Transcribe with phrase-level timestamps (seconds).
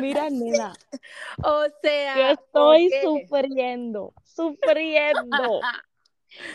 [0.00, 0.72] Mira, nena,
[1.42, 5.60] O sea, yo estoy sufriendo, sufriendo.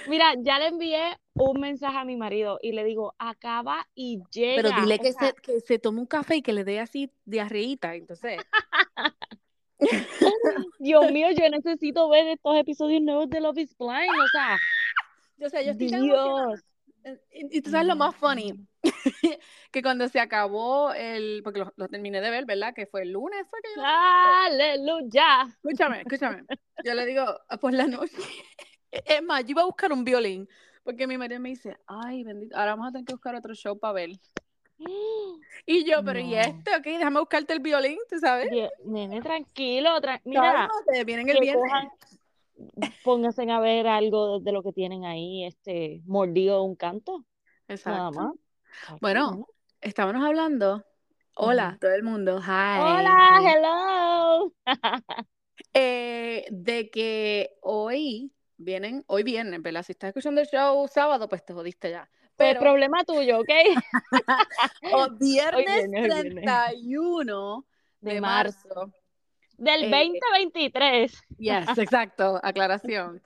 [0.07, 4.61] Mira, ya le envié un mensaje a mi marido y le digo, acaba y llega.
[4.61, 7.11] Pero dile que sea, se, que se tome un café y que le dé así
[7.25, 8.39] diarreíta, entonces.
[10.79, 14.09] Dios mío, yo necesito ver estos episodios nuevos de Love is Blind.
[14.09, 14.57] O sea,
[15.41, 15.87] Yo sé, yo estoy.
[15.87, 16.63] Dios.
[17.31, 18.53] Y, y tú sabes lo más funny,
[19.71, 22.75] que cuando se acabó el, porque lo, lo terminé de ver, ¿verdad?
[22.75, 23.81] Que fue el lunes, fue que yo...
[23.83, 25.47] Aleluya.
[25.49, 26.43] Escúchame, escúchame.
[26.83, 28.13] Yo le digo, "Ah, por la noche.
[28.91, 30.47] Es más, yo iba a buscar un violín,
[30.83, 33.79] porque mi marido me dice, ay, bendito, ahora vamos a tener que buscar otro show
[33.79, 34.09] para ver.
[35.65, 36.41] Y yo, pero ¿y No.
[36.41, 36.75] este?
[36.75, 38.49] Ok, déjame buscarte el violín, ¿tú sabes?
[38.83, 39.89] Nene, tranquilo.
[40.01, 41.63] tra- Mira, Cálmate, vienen el viernes.
[41.63, 41.89] cojan,
[43.03, 47.25] pónganse a ver algo de lo que tienen ahí, este, mordido un canto,
[47.85, 48.11] nada Exacto.
[48.11, 48.33] más.
[48.81, 49.47] Chacho, Bueno,
[49.81, 50.85] estábamos hablando.
[51.35, 52.39] Hola, todo el mundo.
[52.41, 52.79] Hi.
[52.79, 54.53] Hola, hello.
[55.73, 59.83] Eh, de que hoy vienen, hoy viernes, ¿verdad?
[59.83, 62.09] Si estás escuchando el show sábado, pues te jodiste ya.
[62.35, 63.49] Pues Pero problema tuyo, ¿ok?
[64.91, 66.41] o viernes viene, hoy viene.
[66.41, 67.65] 31
[68.01, 68.67] De de marzo.
[68.69, 68.93] marzo.
[69.61, 71.21] Del Eh, 2023.
[71.37, 73.21] Yes, exacto, aclaración.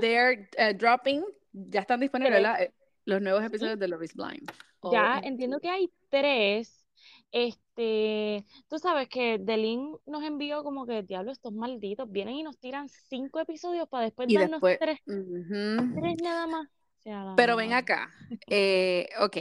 [0.00, 2.44] They're uh, dropping, ya están disponibles.
[2.58, 2.72] Eh,
[3.04, 4.50] Los nuevos episodios de Love is Blind.
[4.80, 6.84] Oh, Ya my entiendo que hay tres.
[7.30, 12.58] Este, tú sabes que Delin nos envió como que, diablo, estos malditos vienen y nos
[12.58, 16.66] tiran cinco episodios para después Y darnos después, tres, tres nada más.
[16.66, 18.10] O sea, la Pero ven acá,
[18.48, 19.36] eh, ok.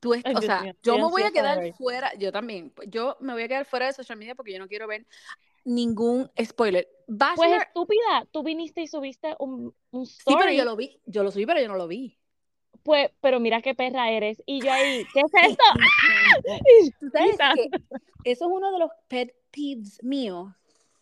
[0.00, 3.42] Tú Ay, o sea, yo me voy a quedar fuera, yo también, yo me voy
[3.42, 5.06] a quedar fuera de social media porque yo no quiero ver
[5.64, 6.88] ningún spoiler.
[7.06, 11.22] Pues Bachelor, estúpida, tú viniste y subiste un, un sí, pero yo lo vi, yo
[11.22, 12.16] lo subí, pero yo no lo vi.
[12.82, 14.42] Pues, pero mira qué perra eres.
[14.46, 15.64] Y yo ahí, ¿qué es esto?
[15.74, 16.58] ¡Ah!
[17.00, 17.70] Tú sabes que
[18.24, 20.50] eso es uno de los pet peeves míos.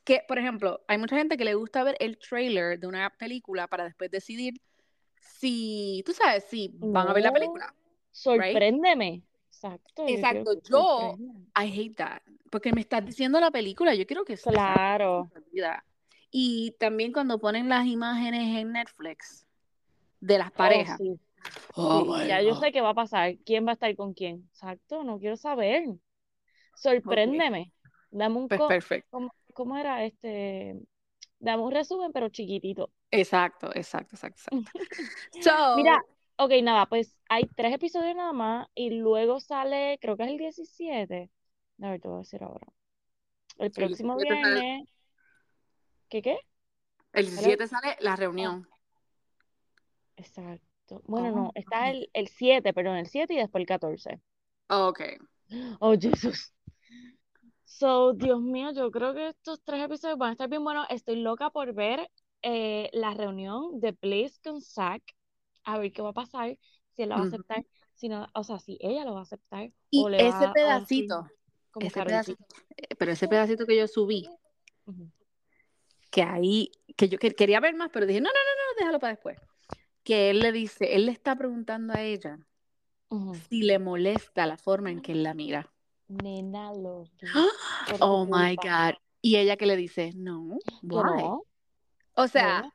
[0.03, 3.69] Que, por ejemplo, hay mucha gente que le gusta ver el trailer de una película
[3.69, 4.55] para después decidir
[5.21, 7.75] si, tú sabes, si van a ver la película.
[8.23, 9.23] Sorpréndeme.
[9.51, 10.07] Exacto.
[10.07, 11.17] Exacto, yo-.
[11.57, 12.23] I hate that.
[12.51, 15.31] Porque me estás diciendo la película, yo quiero que sea Claro.
[16.31, 19.47] Y también cuando ponen las imágenes en Netflix
[20.21, 20.99] de las Oh, parejas.
[20.99, 21.21] sí,
[21.77, 23.37] Oh, sí, ya yo sé qué va a pasar.
[23.45, 24.49] ¿Quién va a estar con quién?
[24.53, 25.85] Exacto, no quiero saber.
[26.75, 27.73] Sorpréndeme.
[28.11, 29.09] Dame un Pues co- perfecto.
[29.11, 30.81] ¿cómo, cómo era este?
[31.41, 32.91] Dame un resumen, pero chiquitito.
[33.11, 34.73] Exacto, exacto, exacto, exacto.
[35.43, 36.03] So, Mira,
[36.37, 40.39] ok, nada, pues hay tres episodios nada más y luego sale, creo que es el
[40.39, 41.31] 17.
[41.83, 42.67] A ver, te voy a decir ahora.
[43.59, 44.89] El próximo 17 sale- viernes.
[46.09, 46.39] ¿Qué qué?
[47.13, 48.69] el 17 sale la reunión.
[50.17, 51.03] Exacto.
[51.05, 54.21] Bueno, Oh, no, está el, el 7, perdón, el 7 y después el 14.
[54.69, 55.01] Ok.
[55.81, 56.53] Oh, Jesús.
[57.65, 60.87] So, Dios mío, yo creo que estos tres episodios van a estar bien buenos.
[60.91, 62.11] Estoy loca por ver
[62.43, 65.03] eh, la reunión de Bliss con Zack.
[65.65, 66.59] A ver qué va a pasar,
[66.99, 67.65] si él la va a aceptar,
[67.95, 70.51] si no, o sea, si ella lo va a aceptar Y o le ese va
[70.51, 71.29] a pedacito,
[71.71, 72.45] como ese pedacito,
[72.77, 74.29] eh, pero ese pedacito que yo subí,
[76.11, 78.99] que ahí, que yo que- quería ver más, pero dije, no, no, no, no, déjalo
[78.99, 79.39] para después.
[80.03, 82.41] Que él le dice, él le está preguntando a ella
[83.49, 85.73] si le molesta la forma en que él la mira.
[86.09, 87.05] Nena, lo
[88.01, 88.57] Oh my.
[88.57, 88.95] God.
[89.23, 91.23] Y ella que le dice, no, why?
[91.23, 91.45] no,
[92.15, 92.75] O sea.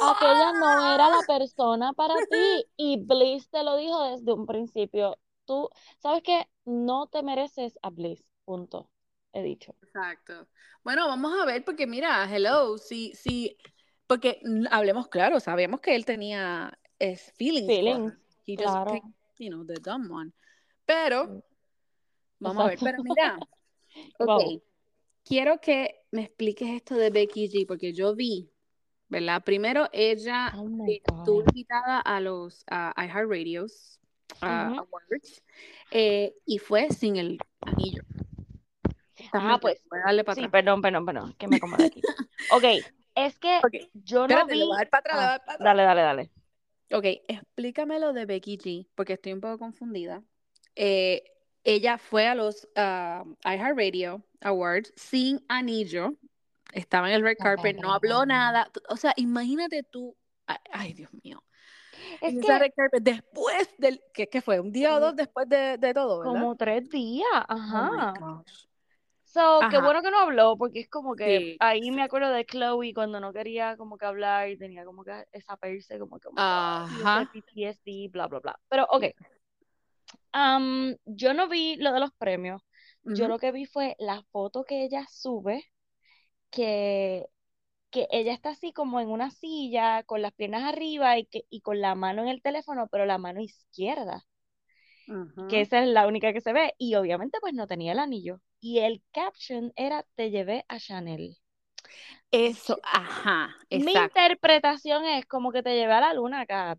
[0.00, 5.18] Aquella no era la persona para ti y Bliss te lo dijo desde un principio.
[5.44, 6.48] Tú, ¿sabes qué?
[6.64, 8.88] No te mereces a Bliss, punto.
[9.32, 9.74] He dicho.
[9.82, 10.46] Exacto.
[10.84, 13.56] Bueno, vamos a ver, porque mira, hello, sí, sí,
[14.06, 18.12] porque hablemos claro, sabemos que él tenía es, feelings, Feelings.
[18.46, 18.92] He just claro.
[18.92, 20.32] picked, you know, the dumb one.
[20.84, 21.42] Pero, Mm,
[22.40, 23.38] vamos a ver, pero mira,
[24.18, 24.62] ok,
[25.24, 28.51] quiero que me expliques esto de Becky G, porque yo vi,
[29.12, 29.44] ¿verdad?
[29.44, 34.00] Primero ella Oh estuvo invitada a los a iHeartRadios
[34.42, 34.80] uh, Ujú.
[34.80, 35.42] Awards
[35.90, 38.02] eh, y fue sin el anillo.
[39.34, 40.52] Ah, pues, lejos, voy a darle para Sí, atrás.
[40.52, 42.02] perdón, perdón, perdón, que me acomodé aquí.
[42.50, 42.64] Ok,
[43.14, 43.60] es que
[43.94, 44.68] yo no Espérate, vi.
[44.90, 45.66] para atrás, Ah, dar para atrás.
[45.66, 46.30] dale, dale, dale.
[46.92, 50.22] Ok, explícame lo de Becky G, porque estoy un poco confundida.
[50.74, 51.22] Eh,
[51.64, 56.14] ella fue a los ah, iHeartRadio Awards sin anillo,
[56.72, 58.70] estaba en el red carpet, no habló nada.
[58.88, 60.16] O sea, imagínate tú,
[60.46, 61.42] ay, ay, Dios mío,
[62.20, 64.60] Es que red carpet después del, ¿qué, qué fue?
[64.60, 66.34] ¿Un día o dos después de, de todo, verdad?
[66.34, 68.12] como tres días, Oh ajá.
[68.18, 68.66] gosh.
[69.24, 72.44] So, qué bueno que no habló, porque es como que Sí, ahí me acuerdo de
[72.44, 76.28] Chloe cuando no quería como que hablar y tenía como que esa perse, como que,
[76.28, 77.26] oh Ajá.
[77.32, 78.60] PTSD, bla, bla, bla.
[78.68, 79.04] Pero, ok,
[81.06, 82.62] yo no vi lo de los premios.
[83.04, 85.64] Yo lo que vi fue la foto que ella sube,
[86.52, 87.26] que,
[87.90, 91.60] que ella está así como en una silla, con las piernas arriba y, que, y
[91.62, 94.24] con la mano en el teléfono, pero la mano izquierda,
[95.46, 96.74] que esa es la única que se ve.
[96.78, 98.40] Y obviamente pues no tenía el anillo.
[98.60, 101.36] Y el caption era, te llevé a Chanel.
[102.30, 106.78] Eso, ajá, Mi interpretación es como que te llevé a la luna acá,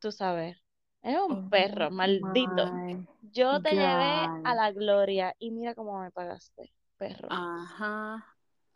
[0.00, 0.58] tú sabes.
[1.02, 2.72] Es un Oh perro, maldito.
[2.72, 7.38] my Yo te llevé a la gloria y mira cómo me pagaste, perro.
[7.38, 8.22] Ajá.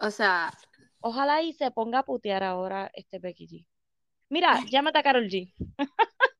[0.05, 0.53] O sea,
[1.01, 3.67] Ojalá y se ponga a putear ahora este Becky G.
[4.31, 5.53] Mira, llámate a Carol G.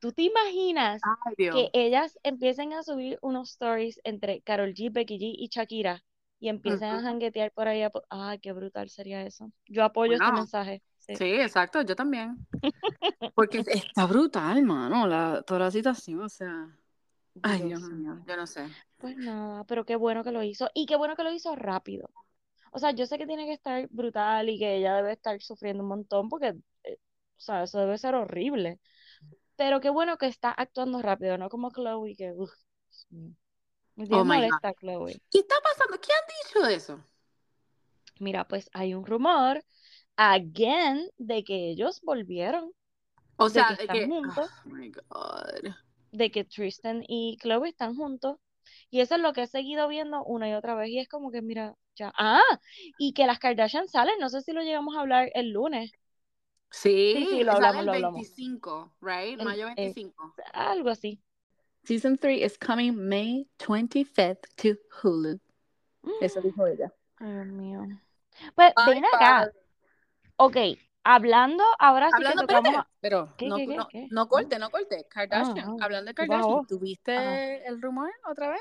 [0.00, 5.18] ¿Tú te imaginas ay que ellas empiecen a subir unos stories entre Carol G, Becky
[5.18, 6.04] G y Shakira
[6.38, 7.86] y empiecen a janguetear por ahí?
[8.10, 9.50] Ay, qué brutal sería eso.
[9.66, 10.82] Yo apoyo este Bueno, mensaje.
[10.98, 11.16] Sí.
[11.16, 12.36] sí, exacto, yo también.
[13.34, 16.68] Porque está brutal, mano, la, toda la situación, o sea.
[17.42, 18.22] Ay, Dios mío.
[18.26, 18.66] yo no sé.
[18.98, 20.70] Pues nada, pero qué bueno que lo hizo.
[20.74, 22.10] Y qué bueno que lo hizo rápido.
[22.72, 25.82] O sea, yo sé que tiene que estar brutal y que ella debe estar sufriendo
[25.82, 26.48] un montón porque,
[26.84, 26.98] eh,
[27.36, 28.78] o sea, eso debe ser horrible.
[29.56, 32.52] Pero qué bueno que está actuando rápido, no como Chloe, que, uff.
[33.10, 35.20] Me Oh molesta Chloe.
[35.30, 35.98] ¿Qué está pasando?
[35.98, 37.00] ¿Qué han dicho de eso?
[38.18, 39.64] Mira, pues hay un rumor,
[40.16, 42.72] again, de que ellos volvieron,
[43.36, 44.06] O de sea, que de están que.
[44.06, 45.74] juntos, Oh my God.
[46.12, 48.36] de que Tristan y Chloe están juntos.
[48.96, 50.88] Y eso es lo que he seguido viendo una y otra vez.
[50.90, 52.12] Y es como que, mira, ya.
[52.18, 52.40] Ah,
[52.98, 54.18] y que las Kardashian salen.
[54.20, 55.92] No sé si lo llegamos a hablar el lunes.
[56.70, 58.28] Sí, Sí, sí, lo hablamos, el lo hablamos.
[58.28, 59.40] 25, right?
[59.40, 60.34] Mayo eh, 25.
[60.52, 61.20] algo así.
[61.84, 65.40] Season 3 is coming May 25th to Hulu.
[66.20, 66.92] Eso dijo ella.
[67.16, 67.86] Ay, Dios mío.
[68.54, 69.46] Pues Ay, ven acá.
[69.46, 69.52] padre.
[70.36, 70.56] Ok,
[71.04, 72.74] hablando, ahora sí Hablando, que tocamos.
[72.74, 74.10] espérate, a- pero ¿Qué, no, qué, qué, no, qué?
[74.10, 75.06] no corte, no corte.
[75.08, 76.66] Kardashian, Ah, ah, hablando de ¿qué Kardashian, pasó?
[76.66, 78.60] ¿tuviste el rumor otra vez?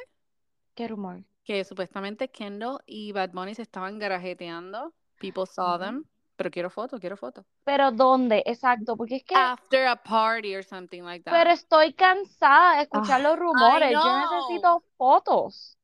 [0.76, 1.24] ¿Qué rumor?
[1.44, 4.94] Que supuestamente Kendall y Bad Bunny se estaban garajeteando.
[5.20, 6.06] People saw them.
[6.36, 7.46] Pero quiero foto, quiero foto.
[7.64, 8.44] Pero ¿dónde?
[8.46, 11.32] Exacto, porque es que, After a party or something like that.
[11.34, 13.92] pero estoy cansada de escuchar Ah, los rumores.
[13.94, 15.78] Yo necesito fotos.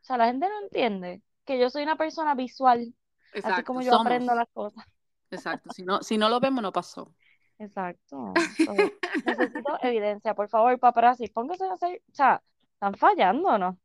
[0.00, 3.82] O sea, la gente no entiende que yo soy una persona visual, así Exacto, como
[3.82, 4.06] yo somos.
[4.06, 4.84] aprendo las cosas.
[5.30, 7.12] Exacto, si no, si no lo vemos, no pasó.
[7.58, 8.32] Exacto.
[9.26, 12.42] Necesito evidencia, por favor, paparazzi, pónganse a hacer, o sea,
[12.72, 13.78] están fallando, ¿o ¿no?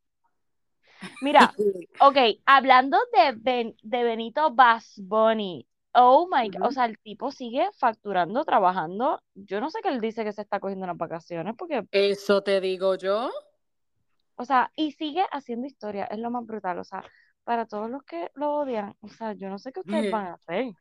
[1.21, 1.53] Mira,
[2.01, 7.31] ok, hablando de, Ben- de Benito Bass Bunny, oh my God, o sea, el tipo
[7.31, 9.21] sigue facturando, trabajando.
[9.35, 12.59] Yo no sé qué él dice que se está cogiendo unas vacaciones, porque, Eso te
[12.61, 13.29] digo yo.
[14.35, 17.03] o sea, y sigue haciendo historia, es lo más brutal, o sea,
[17.43, 20.33] para todos los que lo odian, o sea, yo no sé qué ustedes van a
[20.35, 20.71] hacer,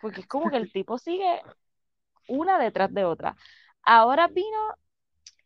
[0.00, 1.42] porque es como que el tipo sigue
[2.28, 3.36] una detrás de otra.
[3.82, 4.58] Ahora vino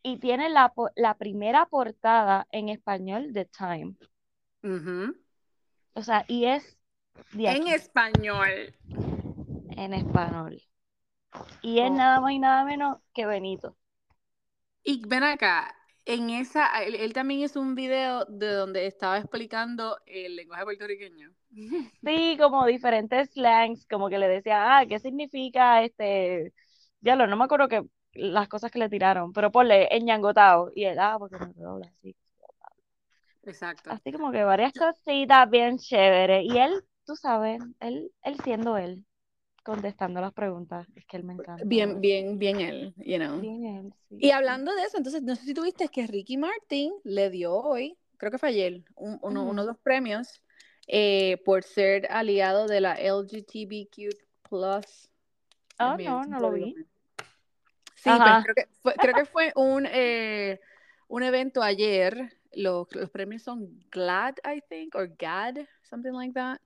[0.03, 3.97] y tiene la, la primera portada en español de Time.
[4.63, 5.15] Ujú.
[5.95, 6.77] O sea, y es
[7.35, 8.75] En español.
[9.77, 10.63] en español.
[11.63, 11.95] Y es Oh.
[11.97, 13.77] nada más y nada menos que Benito.
[14.85, 19.99] Y ven acá, en esa, él, él también hizo un video de donde estaba explicando
[20.07, 21.33] el lenguaje puertorriqueño.
[22.05, 26.53] Sí, como diferentes slangs, como que le decía, ah, ¿qué significa este?
[27.01, 27.83] Ya lo, no me acuerdo que
[28.15, 30.71] las cosas que le tiraron, pero ponle ñangotao.
[30.75, 32.15] Y él, ah, porque me dobla así.
[33.45, 33.91] Exacto.
[33.91, 36.45] Así como que varias cositas bien chéveres.
[36.45, 39.05] Y él, tú sabes, él, él siendo él,
[39.65, 40.87] contestando las preguntas.
[40.95, 41.65] Es que él me encanta.
[41.65, 43.41] Bien, bien, bien él, you know.
[43.41, 44.17] Bien él, sí.
[44.21, 47.97] Y hablando de eso, entonces, no sé si tuviste que Ricky Martin le dio hoy,
[48.19, 50.43] creo que fue ayer, un- uno, uno de los premios
[50.87, 54.11] eh, por ser aliado de la LGTBQ+.
[55.79, 56.75] Ah, Bien, no, no lo vi.
[58.03, 60.61] Sí, pues creo que fue, creo que fue un, eh,
[61.09, 62.33] un evento ayer.
[62.55, 66.59] Los, los premios son GLAD, I think, or GAD, something like that.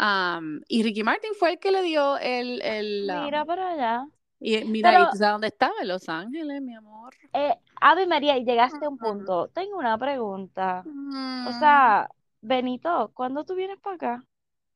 [0.00, 2.62] Um, y Ricky Martin fue el que le dio el...
[2.62, 4.06] el um, Mira para allá.
[4.40, 5.74] y mira, Pero- ¿y tú sabes dónde estaba?
[5.82, 7.12] En Los Ángeles, mi amor.
[7.32, 9.48] Eh, Ave María, y llegaste a un punto.
[9.48, 10.82] Tengo una pregunta.
[10.86, 11.58] O Mm.
[11.58, 12.08] sea,
[12.40, 14.24] Benito, ¿cuándo tú vienes para acá?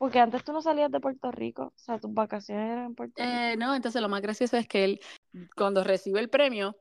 [0.03, 1.67] Porque antes tú no salías de Puerto Rico.
[1.67, 3.33] O sea, tus vacaciones eran en Puerto Rico.
[3.33, 5.01] Eh, no, entonces lo más gracioso es que él,
[5.55, 6.75] cuando recibe el premio,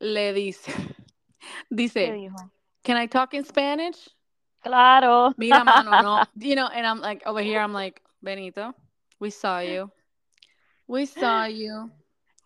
[0.00, 0.72] le dice,
[1.70, 2.16] ¿Qué dice?
[2.82, 4.10] Can I talk in Spanish?
[4.58, 5.32] Claro.
[5.36, 6.24] Mira, mano, no.
[6.34, 8.74] You know, and I'm like, over here, I'm like, Benito,
[9.20, 9.92] we saw you.
[10.88, 11.92] We saw you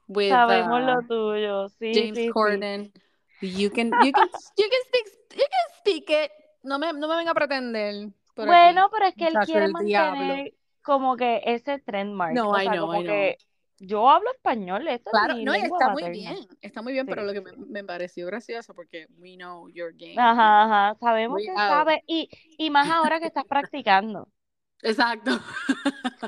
[0.09, 1.69] with Sabemos uh, lo tuyo.
[1.71, 2.33] Sí, James sí, sí.
[2.35, 2.93] Corden.
[3.41, 5.07] You can, you can, you can speak,
[5.39, 6.31] you can speak it.
[6.63, 8.91] No me, no me venga a pretender por Bueno, aquí.
[8.93, 10.39] pero es que él quiere diablo.
[10.39, 12.35] mantener como que ese trendmark.
[12.35, 13.35] No, o I sea, know, como I know.
[13.35, 13.39] que
[13.79, 16.93] yo hablo español, esto Claro, es mi no, y lengua está muy bien, está muy
[16.93, 20.25] bien, pero lo que me, me pareció gracioso porque we know your game.
[20.25, 21.61] Ajá, ajá, sabemos We que out.
[21.61, 22.29] sabe y,
[22.59, 24.29] y más ahora que estás practicando.
[24.83, 25.41] Exacto.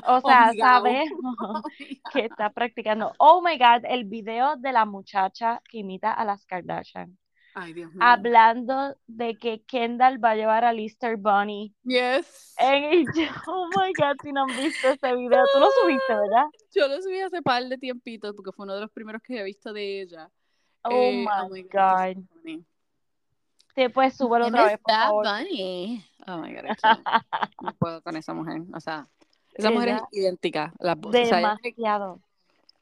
[0.03, 1.63] O sea, sabemos
[2.09, 3.13] que estás practicando.
[3.19, 7.17] Oh my God, el video de la muchacha que imita a las Kardashian.
[7.53, 7.99] Ay, Dios mío.
[8.01, 11.73] Hablando de que Kendall va a llevar a Lister Bunny.
[11.83, 12.55] Yes.
[12.57, 13.05] En
[13.47, 16.45] oh my God, si no han visto ese video, tú lo subiste, ¿verdad?
[16.73, 19.43] Yo lo subí hace par de tiempitos porque fue uno de los primeros que he
[19.43, 20.29] visto de ella.
[20.83, 22.23] Oh Eh, my esto es God.
[22.33, 22.65] funny.
[23.75, 25.27] Sí, pues súbelo ¿Quién otra vez, por favor.
[25.27, 26.05] Bunny?
[26.27, 26.63] Oh my God,
[27.61, 28.61] no puedo con esa mujer.
[28.73, 29.07] O sea,
[29.53, 30.73] esa mujer es idéntica.
[30.79, 31.25] Las voces.
[31.25, 32.21] O sea, Demasiado.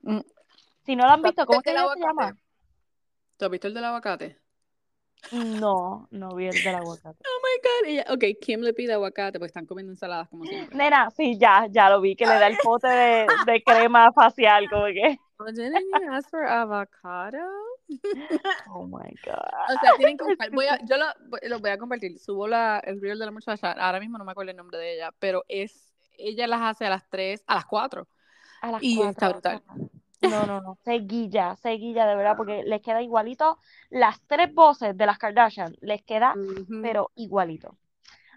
[0.01, 0.19] Mm.
[0.85, 2.37] Si no lo han ¿Tú has visto, ¿cómo es que ella se llama?
[3.37, 4.37] ¿Tú has visto el del aguacate?
[5.31, 7.23] No, no vi el del aguacate.
[7.27, 7.89] Oh my God.
[7.89, 10.75] Ella, ok, Kim le pide aguacate porque están comiendo ensaladas como siempre.
[10.75, 14.69] Nena, sí, ya, ya lo vi, que le da el pote de, de crema facial,
[14.69, 15.17] como que.
[15.37, 17.37] Oh, didn't you ask for avocado?
[18.71, 19.75] Oh my God.
[19.75, 20.51] O sea, tienen que buscar.
[20.51, 21.05] Voy a, yo lo,
[21.47, 22.19] lo voy a compartir.
[22.19, 23.71] Subo la, el reel de la muchacha.
[23.71, 25.93] Ahora mismo no me acuerdo el nombre de ella, pero es.
[26.17, 28.07] Ella las hace a las 3, a las 4.
[28.61, 29.88] A las Y cuatro, está brutal.
[30.21, 30.77] No, no, no.
[30.83, 33.57] Seguilla, seguilla, de verdad, porque les queda igualito.
[33.89, 36.39] Las tres voces de las Kardashian les queda,
[36.79, 37.77] pero igualito.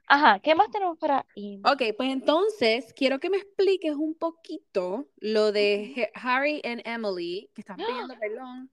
[0.07, 1.61] Ajá, ¿qué más tenemos para ir?
[1.65, 7.61] Ok, pues entonces quiero que me expliques un poquito lo de Harry y Emily que
[7.61, 8.71] están pidiendo perdón.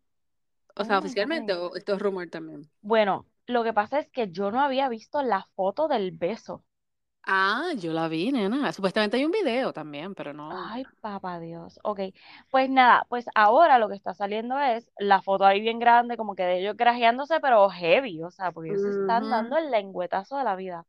[0.75, 2.69] O Oh sea, my oficialmente, o esto es rumor también.
[2.81, 6.65] Bueno, lo que pasa es que yo no había visto la foto del beso.
[7.23, 8.71] Ah, yo la vi, nena.
[8.71, 10.49] Supuestamente hay un video también, pero no.
[10.51, 11.79] Ay, papá Dios.
[11.83, 11.99] Ok,
[12.49, 16.35] pues nada, pues ahora lo que está saliendo es la foto ahí bien grande, como
[16.35, 20.37] que de ellos grajeándose, pero heavy, o sea, porque ellos se están dando el lengüetazo
[20.37, 20.85] de la vida.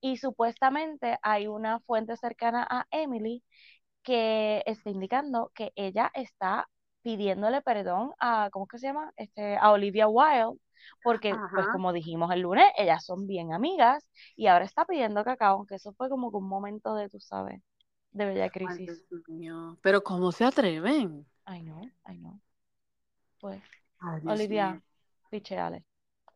[0.00, 3.42] Y supuestamente hay una fuente cercana a Emily
[4.02, 6.68] que está indicando que ella está
[7.02, 9.12] pidiéndole perdón a, ¿cómo es que se llama?
[9.16, 10.58] Este, a Olivia Wilde,
[11.02, 15.66] porque pues como dijimos el lunes, ellas son bien amigas y ahora está pidiendo cacao,
[15.66, 17.60] que eso fue como que un momento de, tú sabes,
[18.12, 19.04] de bella crisis.
[19.82, 21.26] Pero ¿cómo se atreven?
[21.44, 22.40] Ay, no, ay, no.
[23.40, 23.62] Pues,
[24.00, 24.80] Ay, Olivia,
[25.30, 25.84] picheale.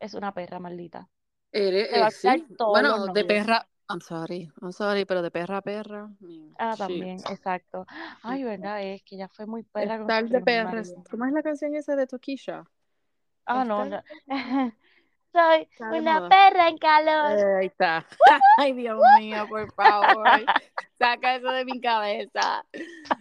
[0.00, 1.09] Es una perra maldita.
[1.52, 2.47] Eres, Se va a eh, sí.
[2.59, 6.11] Bueno, de perra, I'm sorry, I'm sorry, pero de perra a perra,
[6.59, 6.78] Ah, shit.
[6.78, 7.87] también, exacto.
[8.23, 10.83] Ay, verdad, es que ella fue muy perra con Estar de perra.
[11.11, 12.64] ¿Cómo es la canción esa de Tokisha?
[13.49, 14.02] Ah, no.
[15.33, 17.38] Soy una perra en calor.
[17.38, 18.07] Eh, ahí está.
[18.59, 20.40] Ay, Dios mío, por favor.
[20.99, 22.64] Saca eso de mi cabeza.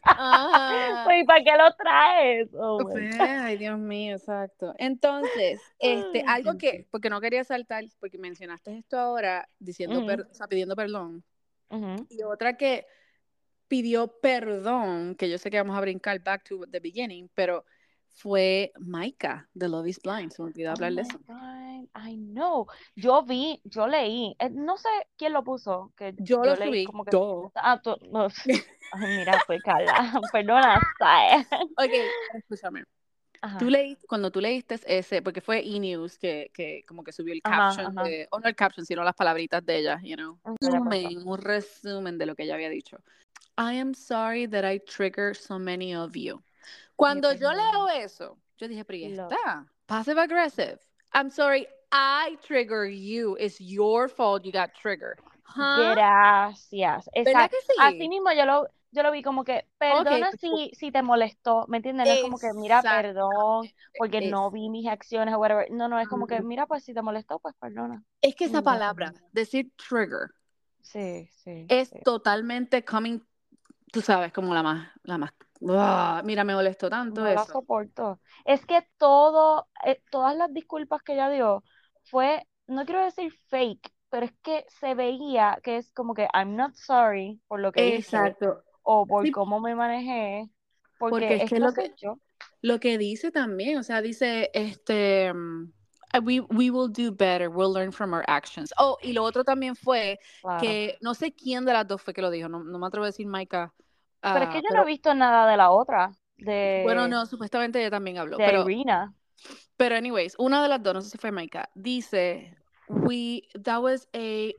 [0.03, 1.03] Ajá.
[1.05, 2.50] Pues, ¿y para qué lo traes?
[2.53, 4.74] Oh, Pues, ay, Dios mío, exacto.
[4.79, 10.07] Entonces, este, algo que, porque no quería saltar, porque mencionaste esto ahora, diciendo, Ujú.
[10.07, 11.24] per- o sea, pidiendo perdón,
[12.10, 12.86] y otra que
[13.67, 17.63] pidió perdón, que yo sé que vamos a brincar back to the beginning, pero
[18.17, 21.19] fue Maika de Love is Blind, se me olvidó Oh hablar de my eso.
[21.95, 22.65] I know.
[22.95, 26.69] Yo vi, yo leí, eh, no sé quién lo puso, que Yo yo lo leí
[26.69, 27.51] subí, como que, yo.
[27.55, 28.27] ah, tú, no,
[28.91, 31.45] ay, mira, pues Carla, perdona, ¿sabes?
[31.77, 31.91] Ok,
[32.38, 32.83] escúchame.
[33.39, 37.36] Ajá, Tú leí, cuando tú leíste ese, porque fue E-News que, que como que subió
[37.36, 38.03] el caption ajá.
[38.03, 40.39] de, o no el caption, sino las palabritas de ella, you know.
[40.59, 42.97] Resumen, un resumen de lo que ella había dicho.
[43.59, 46.41] I am sorry that I trigger so many of you.
[46.97, 49.65] Cuando yo leo eso, yo dije, pero ¿y Lo- esta?
[49.85, 50.79] Passive aggressive.
[51.13, 53.37] I'm sorry, I trigger you.
[53.39, 55.19] It's your fault you got triggered.
[55.45, 55.93] Huh?
[55.93, 57.09] Gracias.
[57.15, 57.57] ¿Verdad Exacto.
[57.67, 57.73] sí?
[57.79, 61.65] Así mismo yo lo, yo lo vi como que, perdona pues, si, si te molestó,
[61.67, 62.07] ¿me entiendes?
[62.07, 65.71] No es como que, mira, perdón, porque no vi mis acciones o whatever.
[65.71, 68.03] No, no, es como que, mira, pues si te molestó, pues perdona.
[68.21, 70.31] Es que esa palabra, decir trigger,
[70.81, 71.65] Sí, sí.
[71.69, 71.99] es sí.
[72.03, 73.19] totalmente coming,
[73.91, 76.21] tú sabes, como la más, la más, ¡Uah!
[76.23, 77.53] mira, me molestó tanto No la eso.
[77.53, 78.19] soporto.
[78.45, 81.63] Es que todo, eh, todas las disculpas que ella dio
[82.05, 86.55] fue, no quiero decir fake, pero es que se veía que es como que I'm
[86.55, 89.31] not sorry por lo que hice Exacto, o por Sí.
[89.31, 90.49] cómo me manejé,
[90.97, 92.19] porque, Porque es que lo que- yo.
[92.61, 95.71] lo que dice también, o sea, dice, este, mm,
[96.23, 98.73] we, we will do better, we'll learn from our actions.
[98.77, 100.61] Oh, y lo otro también fue Claro.
[100.61, 103.03] que, no sé quién de las dos fue que lo dijo, no, no me atrevo
[103.03, 103.73] a decir Maika,
[104.21, 107.07] Pero es ah, que yo pero- no he visto nada de la otra, de, bueno,
[107.07, 109.13] no, supuestamente ella también habló, de pero, Irina.
[109.75, 112.55] pero anyways, una de las dos, no sé si fue Maika, dice,
[112.88, 114.51] we, that was a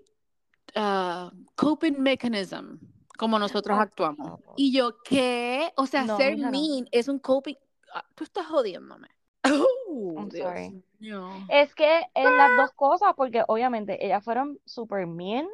[0.76, 2.78] uh, coping mechanism,
[3.16, 4.40] como nosotros Por actuamos.
[4.56, 5.72] Y yo, ¿qué?
[5.76, 6.50] O sea, No, ser no.
[6.50, 7.56] mean es un coping,
[7.94, 9.08] ah, tú estás jodiéndome.
[9.90, 10.84] Oh, I'm Dios sorry.
[11.00, 11.30] mío.
[11.48, 15.48] Es que es las dos cosas, porque obviamente ellas fueron super mean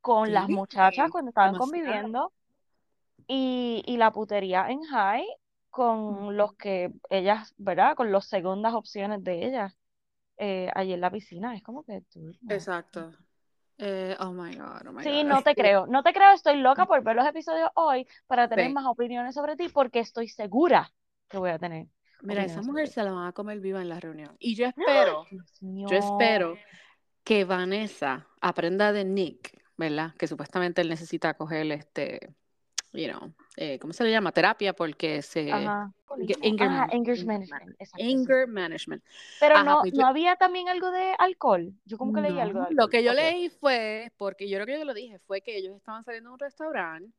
[0.00, 1.70] con las muchachas cuando estaban demasiado.
[1.86, 2.32] conviviendo
[3.28, 5.24] y, y la putería en high
[5.70, 7.94] con los que ellas, ¿verdad?
[7.94, 9.76] Con las segundas opciones de ellas
[10.38, 11.54] eh, allí en la piscina.
[11.54, 12.54] Es como que tú, no.
[12.54, 13.12] Exacto.
[13.76, 15.28] Eh, oh my God, oh my Sí, God.
[15.28, 18.66] no te creo, no te creo, estoy loca por ver los episodios hoy para tener
[18.68, 18.72] Sí.
[18.74, 20.92] más opiniones sobre ti porque estoy segura
[21.28, 21.86] que voy a tener.
[22.22, 24.34] Mira, esa mujer se la van a comer viva en la reunión.
[24.40, 25.38] Y yo espero, ti.
[25.60, 26.58] Dios yo espero
[27.22, 30.14] que Vanessa aprenda de Nick, ¿verdad?
[30.16, 32.34] Que supuestamente él necesita coger este,
[32.92, 34.32] you know, eh, ¿cómo se le llama?
[34.32, 35.52] Terapia porque se...
[35.52, 35.92] Ajá.
[36.10, 38.12] Anger, Ajá, management, anger management, exacto, sí.
[38.14, 39.04] Anger management.
[39.38, 41.72] Pero Ajá, no, pues yo- no había también algo de alcohol.
[41.84, 42.76] Yo como que leí algo de No, alcohol.
[42.76, 43.16] lo que yo Ok.
[43.18, 46.34] leí fue, porque yo creo que yo lo dije, fue que ellos estaban saliendo de
[46.34, 47.12] un restaurante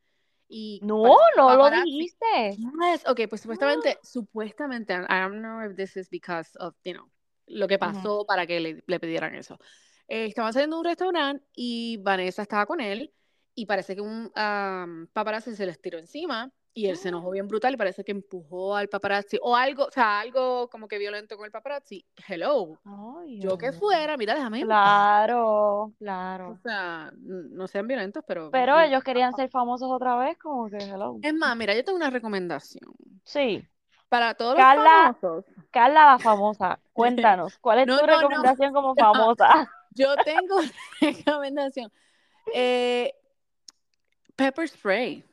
[0.47, 2.25] y No, que no lo dijiste.
[2.57, 7.09] Yes, ok, pues supuestamente, supuestamente, I don't know if this is because of, you know,
[7.47, 9.59] lo que pasó para que le, le pidieran eso.
[10.07, 13.13] Eh, estaban saliendo de un restaurante y Vanessa estaba con él
[13.61, 17.47] y parece que un um, paparazzi se les tiró encima y él se enojó bien
[17.47, 21.35] brutal y parece que empujó al paparazzi o algo, o sea, algo como que violento
[21.35, 22.05] con el paparazzi.
[22.27, 22.77] Hello,
[23.27, 24.67] yo que fuera, mira, déjame paz.
[24.67, 26.57] Claro, O claro.
[26.63, 28.49] sea, no sean violentos, pero...
[28.51, 31.17] Pero ellos querían ser famosos otra vez, como que hello.
[31.21, 32.93] Es más, mira, yo tengo una recomendación.
[33.25, 33.67] Sí,
[34.07, 39.69] Para todos los famosos, Carla la famosa, cuéntanos, ¿cuál es No, tu recomendación como famosa?
[39.91, 41.91] yo tengo una recomendación.
[42.53, 43.13] Eh,
[44.39, 45.23] pepper spray.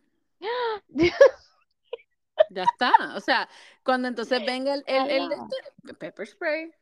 [2.50, 2.92] Ya está.
[3.14, 3.48] O sea,
[3.84, 6.72] cuando entonces venga el, el, el- este, pepper spray.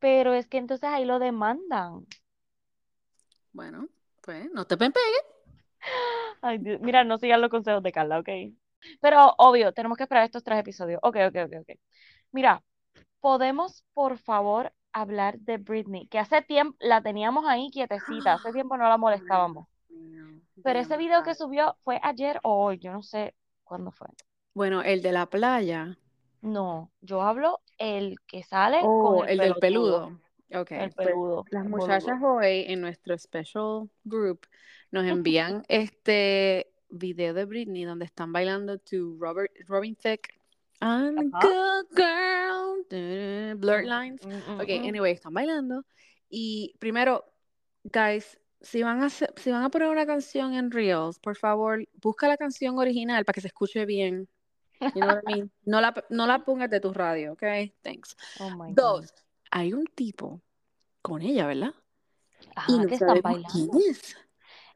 [0.00, 2.06] Pero es que entonces ahí lo demandan.
[3.52, 3.88] Bueno,
[4.20, 4.92] pues no te pegues.
[6.40, 8.28] Ay, Dios, Mira, no sigan los consejos de Carla, ¿ok?
[9.00, 10.98] Pero obvio, tenemos que esperar estos tres episodios.
[11.02, 11.78] Ok, ok, ok, ok.
[12.32, 12.62] Mira,
[13.20, 16.08] ¿podemos por favor hablar de Britney?
[16.08, 19.68] Que hace tiempo la teníamos ahí quietecita, hace tiempo no la molestábamos.
[20.62, 24.08] Pero ese video que subió fue ayer o hoy, yo no sé cuándo fue.
[24.54, 25.98] Bueno, el de la playa.
[26.42, 30.18] No, yo hablo el que sale con Oh, el, el del peludo.
[30.54, 31.44] Ok, El pues, peludo.
[31.50, 34.46] Las el muchachas hoy en nuestro special group
[34.90, 40.28] nos envían este video de Britney donde están bailando to Robert, Robin Thicke.
[40.80, 43.56] I'm a good girl.
[43.56, 44.20] Blurred lines.
[44.26, 44.88] Mm, mm, Ok, mm.
[44.88, 45.84] anyway, están bailando.
[46.28, 47.24] Y primero,
[47.84, 51.86] guys, si van a hacer- si van a poner una canción en Reels, por favor,
[52.00, 54.28] busca la canción original para que se escuche bien.
[54.80, 55.52] You know what I mean?
[55.64, 57.42] No la, no la pongas de tu radio, ok?
[57.82, 58.16] Thanks.
[58.40, 58.74] Oh my God.
[58.74, 59.14] Dos,
[59.50, 60.40] hay un tipo
[61.02, 61.74] con ella, ¿verdad?
[62.56, 63.48] Ajá, y no que están bailando.
[63.52, 64.16] quién es.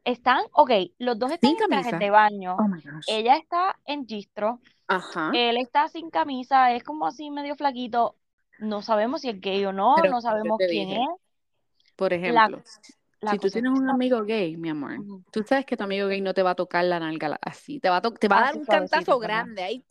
[0.05, 2.57] Están, ok, los dos están Sin en trajes de baño.
[2.57, 2.69] Oh.
[3.09, 4.61] Ella está en gistro.
[4.87, 5.33] Ajá.
[5.35, 8.15] Él está sin camisa, es como así medio flaquito.
[8.61, 11.93] No sabemos si es gay o no, Pero no sabemos quién dije, es.
[11.97, 12.63] Por ejemplo, La
[13.31, 14.99] si tú tienes un amigo gay, mi amor,
[15.31, 17.89] tú sabes que tu amigo gay no te va a tocar la nalga así, te
[17.89, 19.85] va a, te va a dar Así un cantazo grande ahí,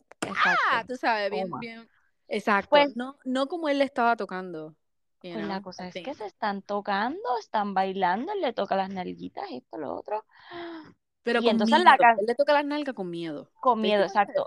[0.70, 0.84] ¡ah!
[0.86, 1.60] Tú sabes, bien, Toma.
[1.60, 1.88] bien.
[2.28, 2.70] Exacto.
[2.70, 4.74] Pues- no, no como él le estaba tocando.
[5.20, 9.44] Pues la cosa es que se están tocando, están bailando, él le toca las nalguitas,
[9.50, 10.24] esto, lo otro.
[11.24, 11.90] Pero y con entonces miedo.
[11.90, 13.50] la can- Él le toca las nalgas con miedo.
[13.60, 14.46] Con ¿Te miedo, exacto.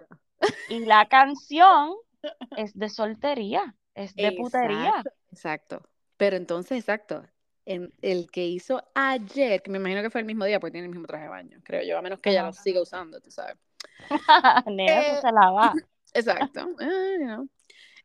[0.70, 1.96] Y la canción
[2.58, 5.04] es de soltería, es de putería.
[5.32, 5.82] Exacto.
[6.16, 7.26] Pero entonces, exacto,
[7.66, 10.86] en el que hizo ayer, que me imagino que fue el mismo día, porque tiene
[10.86, 13.32] el mismo traje de baño, creo yo, a menos que ella lo siga usando, tú
[13.32, 13.56] sabes.
[14.66, 15.74] Eso Eh, se la va.
[16.14, 16.62] Exacto.
[16.80, 17.50] Ah, you know.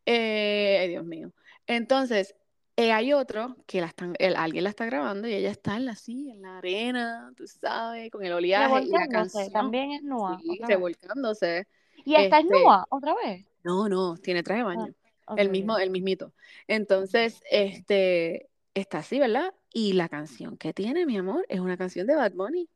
[0.06, 1.32] Eh, ay, Dios mío.
[1.66, 2.34] Entonces,
[2.76, 5.86] eh, hay otro que la están, el- alguien la está grabando y ella está en
[5.86, 9.52] la silla, en la arena, tú sabes, con el oleaje y la canción.
[9.52, 11.66] también es nua, Sí, revolcándose.
[12.04, 13.46] Y esta es este- nua, otra vez.
[13.62, 14.94] No, no, tiene traje de baño.
[15.26, 16.34] Ok, El mismo, el mismito.
[16.68, 19.54] Entonces, este, está así, ¿verdad?
[19.72, 22.68] Y la canción que tiene, mi amor, es una canción de Bad Bunny.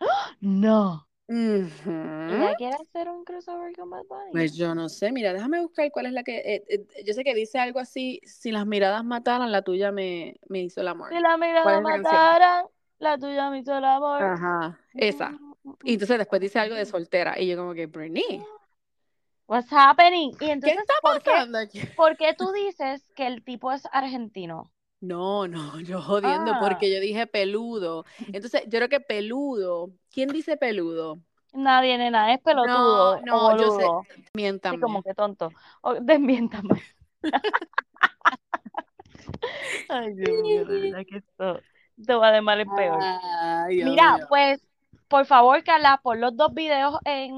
[0.40, 1.06] No.
[1.28, 1.90] Ujú.
[1.90, 4.32] Ella quiere hacer un crossover con Bad Bunny.
[4.32, 6.38] Pues yo no sé, mira, déjame buscar cuál es la que.
[6.38, 10.36] eh, eh, yo sé que dice algo así: si las miradas mataran, la tuya me,
[10.48, 11.10] me hizo el amor.
[11.10, 14.22] Si la ¿Cuál mirada es la tuya me hizo el amor.
[14.22, 15.38] Ajá, esa.
[15.84, 17.38] Y entonces después dice algo de soltera.
[17.40, 18.42] Y yo, como que, Britney,
[19.46, 20.30] What's happening?
[20.30, 21.80] Y ¿qué entonces, está ¿por qué, pasando aquí?
[21.96, 24.70] por qué tú dices que el tipo es argentino?
[25.00, 26.58] No, no, yo jodiendo Ah.
[26.60, 28.04] porque yo dije peludo.
[28.32, 29.90] Entonces, yo creo que peludo.
[30.12, 31.18] ¿Quién dice peludo?
[31.52, 33.86] Nadie, nena, es pelotudo No, no, yo sé.
[34.34, 34.76] Miéntame.
[34.76, 35.50] Sí, como que tonto.
[35.82, 36.82] O, desmiéntame.
[39.88, 41.60] Ay, Dios mío, de verdad que esto,
[41.98, 42.98] esto va de mal en peor.
[43.02, 44.62] Ay, Dios Mira, pues
[45.10, 47.34] por favor, Carla, pon los dos videos en,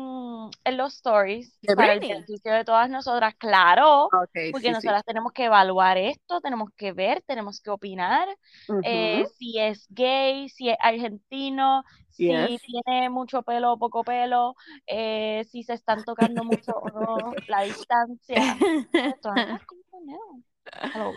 [0.65, 4.73] en los stories ¿De para el beneficio de todas nosotras, claro, Ok, porque sí, sí.
[4.73, 8.29] nosotras tenemos que evaluar esto, tenemos que ver, tenemos que opinar,
[8.85, 14.55] eh, si es gay, si es argentino, si tiene mucho pelo o poco pelo,
[14.87, 18.37] eh, si se están tocando mucho o no, la distancia,
[19.23, 21.13] todas esas cosas, no.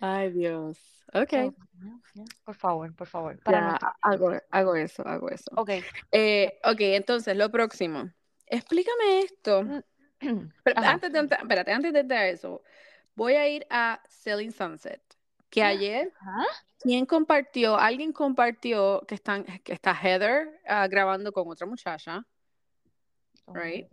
[0.00, 0.78] Ay, Dios.
[1.12, 1.54] Ok.
[2.44, 3.92] Por favor, por favor, para Ya, nuestro
[4.50, 5.50] hago, eso, hago eso.
[5.56, 5.70] Ok.
[6.12, 8.10] Eh, ok, entonces, lo próximo.
[8.46, 9.64] Explícame esto.
[10.64, 10.92] Pero Ajá.
[10.92, 12.62] antes de, espérate, antes de eso,
[13.14, 15.02] voy a ir a Selling Sunset.
[15.50, 16.44] Que ayer, Ajá.
[16.80, 17.76] ¿quién compartió?
[17.76, 22.26] Alguien compartió que, están, que está Heather ah, grabando con otra muchacha.
[23.46, 23.88] Oh Right.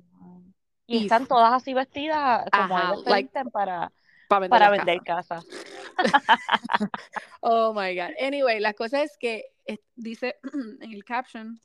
[0.85, 3.91] Y Y están todas así vestidas como Ajá, like, para,
[4.39, 5.45] para vender para casas.
[7.41, 8.11] Oh my God.
[8.19, 10.37] Anyway, la cosa es que eh, dice
[10.81, 11.59] en el caption,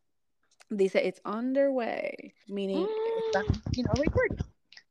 [0.69, 4.39] dice it's underway, meaning está, you know, recording.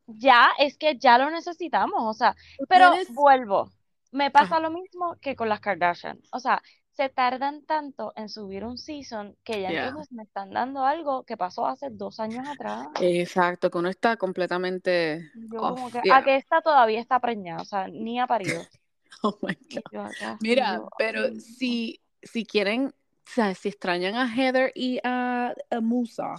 [0.07, 2.35] Ya, es que ya lo necesitamos, o sea,
[2.69, 3.69] pero vuelvo,
[4.11, 4.59] me pasa Ajá.
[4.61, 6.61] lo mismo que con las Kardashian, o sea,
[6.97, 9.87] se tardan tanto en subir un season que ya Yeah.
[9.89, 12.87] entonces me están dando algo que pasó hace dos años atrás.
[12.99, 15.75] Exacto, que uno está completamente Yo off.
[15.75, 16.17] como que, yeah.
[16.17, 18.61] a que esta todavía está preñada, o sea, ni ha parido.
[19.23, 19.57] Oh my
[19.91, 20.11] God.
[20.11, 22.93] acá, Mira, yo, pero si, si quieren, o
[23.33, 26.35] sea, si extrañan a Heather y a, a Musa,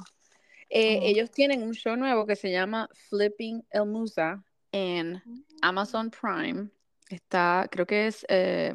[0.68, 5.20] eh, ellos tienen un show nuevo que se llama Flipping el Musa en
[5.60, 6.68] Amazon Prime.
[7.08, 8.74] Está, creo que es eh,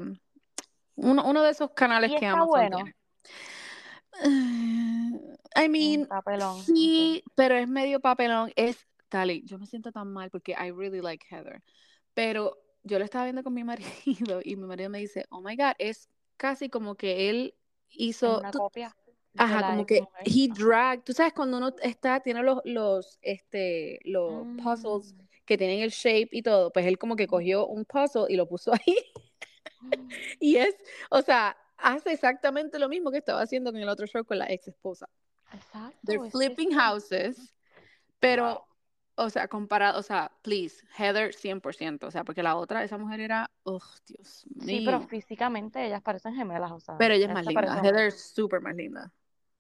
[0.96, 2.78] uno, uno de esos canales ¿Y que está Amazon bueno?
[2.78, 2.96] tiene.
[4.24, 8.52] Eh, I mean, papelón, sí, pero es medio papelón.
[8.56, 11.62] Es, Tali, yo me siento tan mal porque I really like Heather.
[12.14, 15.56] Pero yo lo estaba viendo con mi marido y mi marido me dice, oh my
[15.56, 17.56] God, es casi como que él
[17.90, 18.96] hizo, una tú- copia
[19.38, 24.46] ajá, como que he drag, tú sabes cuando uno está, tiene los, los, este, los
[24.46, 24.58] Mm.
[24.64, 28.36] puzzles que tienen el shape y todo, pues él como que cogió un puzzle y
[28.36, 28.96] lo puso ahí.
[30.40, 30.76] Y es,
[31.10, 34.46] o sea, hace exactamente lo mismo que estaba haciendo con el otro show con la
[34.46, 35.08] ex esposa.
[35.54, 35.98] Exacto.
[36.06, 37.54] They're flipping houses,
[38.20, 38.66] pero,
[39.16, 39.26] Wow.
[39.26, 43.20] o sea, comparado, o sea, please, Heather 100%, o sea, porque la otra, esa mujer
[43.20, 45.08] era, oh, Dios Sí, pero mío.
[45.08, 48.76] físicamente ellas parecen gemelas, o sea, Pero ella es más linda, Heather es súper más
[48.76, 49.12] linda.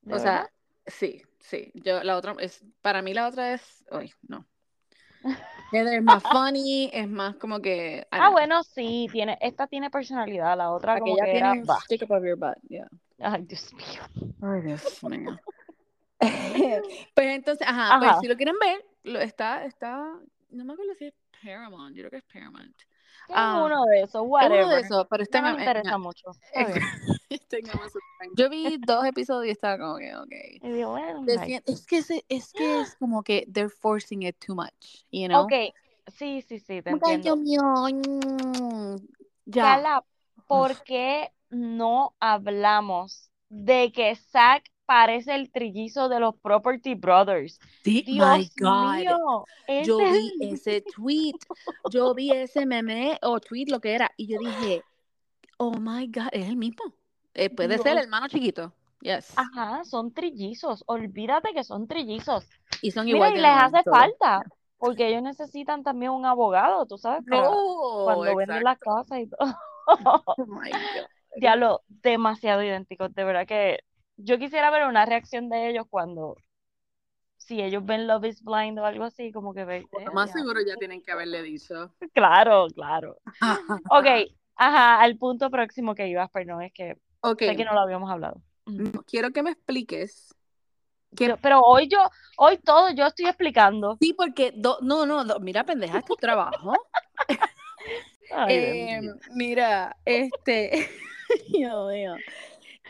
[0.01, 0.23] ¿De O verdad?
[0.45, 0.53] sea,
[0.87, 4.47] sí, sí, yo, la otra es, para mí la otra es, uy, no.
[5.73, 10.55] Heather es más funny, es más como que, Ah, bueno, sí, tiene, esta tiene personalidad,
[10.57, 12.87] la otra como que tiene era stick up of your butt, yeah.
[13.19, 14.33] Ay, Dios mío.
[14.41, 15.39] Ay, Dios mío.
[17.15, 18.19] pues entonces, ajá, pues Ajá.
[18.21, 19.97] si lo quieren ver, lo, está, está,
[20.49, 22.75] no me acuerdo si es Paramount, yo creo que es Paramount.
[23.27, 24.67] Es Ah, uno de esos, es uno whatever.
[24.67, 26.31] de esos, pero está No en, nos en- interesa mucho.
[26.53, 26.81] Está bien.
[27.29, 28.33] está en Amazon Prime.
[28.35, 30.29] Yo vi dos episodios y estaba como que, ok.
[30.63, 34.55] Digo, bueno, sien- Es que, se- es que es como que they're forcing it too
[34.55, 35.43] much, you know?
[35.45, 35.53] ok,
[36.07, 37.35] sí, sí, sí, te entiendo.
[37.35, 37.61] Dios mío,
[39.45, 39.61] ya.
[39.63, 40.05] Carla,
[40.47, 47.59] ¿por qué no hablamos de que Zack parece el trillizo de los Property Brothers?
[47.83, 48.95] Sí, my Dios God.
[48.97, 49.45] mío,
[49.83, 51.35] Yo vi ese tweet,
[51.91, 54.83] yo vi ese meme o tweet, lo que era, y yo dije,
[55.57, 56.83] oh my God, es el mismo.
[57.33, 58.73] Eh, puede ser el hermano chiquito.
[59.01, 59.33] Yes.
[59.35, 60.83] Ajá, son trillizos.
[60.87, 62.47] Olvídate que son trillizos.
[62.81, 64.43] Y son Mira, igual y de les hace falta,
[64.77, 68.95] porque ellos necesitan también un abogado, tú sabes, para No, cuando venden las exacto.
[68.95, 69.39] casas y todo.
[69.85, 71.07] Oh my God.
[71.41, 73.79] Ya lo demasiado idénticos, de verdad que
[74.23, 76.37] yo quisiera ver una reacción de ellos cuando,
[77.37, 80.31] si ellos ven Love is Blind o algo así, como que ve, Lo eh, más
[80.31, 81.93] seguro ya tienen que haberle dicho.
[82.13, 83.17] claro, claro.
[83.89, 84.07] Ok,
[84.55, 88.09] ajá, al punto próximo que ibas, perdón, es que Ok, sé que no lo habíamos
[88.09, 88.41] hablado.
[88.65, 90.33] No, quiero que me expliques.
[91.15, 91.99] que- Yo- pero hoy yo,
[92.37, 93.97] hoy todo yo estoy explicando.
[93.99, 96.73] Sí, porque, do- no, no, do- mira, pendeja, este trabajo.
[98.31, 99.19] Ay, Eh, bendito.
[99.35, 100.89] mira, este,
[101.49, 102.15] Dios mío.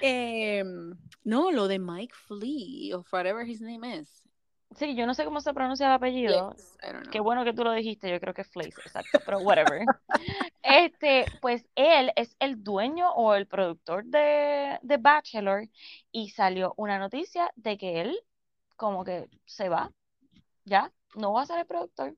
[0.06, 4.28] Em, no, lo de Mike Flea, o whatever his name is.
[4.76, 6.54] Sí, yo no sé cómo se pronuncia el apellido.
[6.54, 6.78] Yes,
[7.10, 9.86] Qué bueno que tú lo dijiste, yo creo que es Flace, exacto, pero whatever.
[10.62, 15.70] Este, pues él es el dueño o el productor de, de Bachelor
[16.12, 18.20] y salió una noticia de que él
[18.76, 19.92] como que se va,
[20.66, 22.18] ya, no va a ser el productor.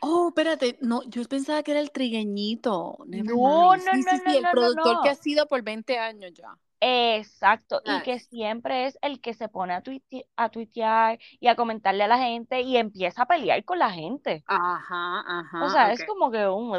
[0.00, 2.96] Oh, espérate, no, yo pensaba que era el trigueñito.
[3.06, 5.62] No, no, Sí, no, sí, no, sí, el no, no, productor que ha sido por
[5.62, 6.56] 20 años ya.
[6.82, 11.56] Exacto, y que siempre es el que se pone a, tuite- a tuitear y a
[11.56, 14.44] comentarle a la gente y empieza a pelear con la gente.
[14.46, 15.24] Ajá,
[15.58, 15.92] O ajá, sea, ok.
[15.92, 16.78] es como que un...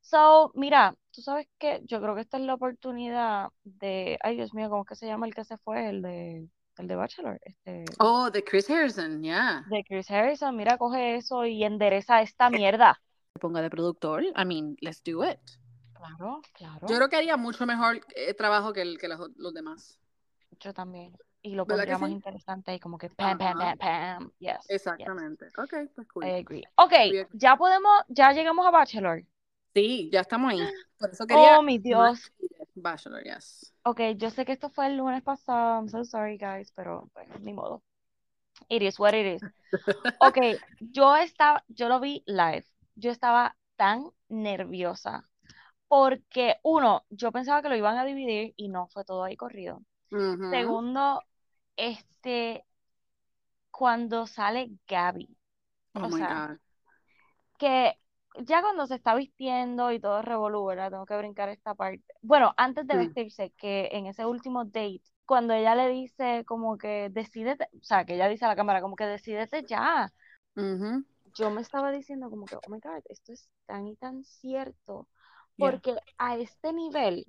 [0.00, 4.18] So, mira, tú sabes que yo creo que esta es la oportunidad de...
[4.22, 5.88] Ay, Dios mío, ¿cómo es que se llama el que se fue?
[5.88, 6.48] El de...
[6.78, 9.64] el de Bachelor, este, Oh, de Chris Harrison, ya.
[9.64, 13.02] de Chris Harrison, mira, coge eso y endereza esta mierda.
[13.40, 14.24] Ponga de productor.
[14.36, 15.40] I mean, let's do it.
[15.96, 16.86] Claro, claro.
[16.86, 19.98] Yo creo que haría mucho mejor eh, trabajo que, el, que los, los demás.
[20.60, 21.16] Yo también.
[21.42, 22.14] Y lo ¿Verdad que pondría más sí?
[22.14, 24.32] interesante y como que pam, pam, pam, pam.
[24.38, 24.58] Yes.
[24.58, 24.66] yes.
[24.68, 25.46] Exactamente.
[25.56, 26.24] Ok, pues cool.
[26.26, 26.64] I agree.
[26.76, 27.28] Ok, Bien.
[27.32, 29.24] ya podemos, ya llegamos a Bachelor.
[29.74, 30.66] Sí, ya estamos ahí.
[30.98, 31.58] Por eso quería.
[31.58, 32.32] Oh, mi Dios.
[32.74, 33.72] Bachelor, yes.
[33.84, 35.80] Ok, yo sé que esto fue el lunes pasado.
[35.80, 37.82] I'm so sorry, guys, pero pues, ni modo.
[38.68, 39.50] It is what it is.
[40.20, 40.38] Ok,
[40.80, 42.64] yo estaba, yo lo vi live.
[42.94, 45.28] Yo estaba tan nerviosa
[45.88, 49.82] porque, uno, yo pensaba que lo iban a dividir y no fue todo ahí corrido.
[50.50, 51.22] Segundo,
[51.76, 52.64] este,
[53.70, 55.36] cuando sale Gaby,
[55.96, 56.58] Oh o my sea, God.
[57.58, 57.98] que
[58.44, 60.90] ya cuando se está vistiendo y todo revolú, ¿verdad?
[60.90, 62.04] Tengo que brincar esta parte.
[62.22, 62.96] Bueno, antes de Mm.
[62.96, 68.04] vestirse, que en ese último date, cuando ella le dice como que decídete, o sea,
[68.04, 70.12] que ella dice a la cámara como que decídete ya.
[71.34, 75.08] Yo me estaba diciendo como que, oh my God, esto es tan y tan cierto,
[75.58, 75.70] Yeah.
[75.70, 77.26] porque a este nivel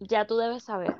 [0.00, 0.96] ya tú debes saber.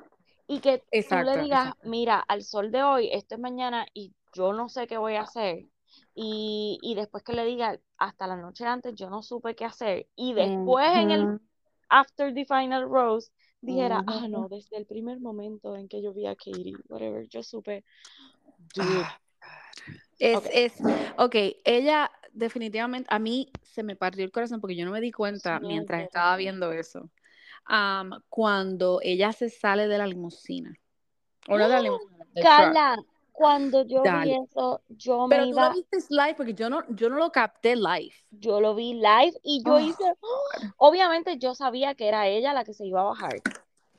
[0.48, 1.88] Y que tú le digas, exacto.
[1.88, 5.22] mira, al sol de hoy, esto es mañana y yo no sé qué voy a
[5.22, 5.66] hacer.
[6.14, 10.06] Y, y después que le diga, hasta la noche antes yo no supe qué hacer.
[10.16, 11.40] Y después en el.
[11.88, 16.26] After the Final Rose dijera, ah, no, desde el primer momento en que yo vi
[16.26, 17.84] a Katie, whatever, yo supe,
[18.74, 19.20] dude, Ah,
[20.18, 20.46] Es, Ok.
[20.52, 20.72] es,
[21.18, 21.34] ok,
[21.64, 25.58] ella definitivamente, a mí se me partió el corazón porque yo no me di cuenta
[25.60, 27.10] Sí, mientras estaba viendo eso.
[28.28, 30.74] Cuando ella se sale de la limusina.
[31.48, 32.44] O no de la limusina, del truck.
[32.44, 32.96] Carla,
[33.32, 36.82] cuando yo vi eso, yo Pero me tú lo iba, viste live porque yo no,
[36.90, 38.12] yo no lo capté live.
[38.30, 40.38] yo lo vi live y yo Oh, hice, ¡oh!
[40.78, 43.40] obviamente yo sabía que era ella la que se iba a bajar,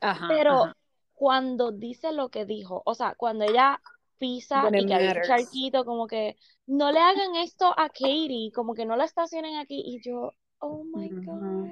[0.00, 0.76] Ajá, pero ajá.
[1.14, 3.80] cuando dice lo que dijo, o sea, cuando ella
[4.18, 8.74] pisa y que había un charquito, como que no le hagan esto a Katie, como
[8.74, 11.08] que no la estacionen aquí, y yo, oh my.
[11.24, 11.68] God,